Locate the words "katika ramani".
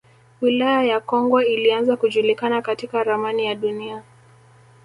2.61-3.45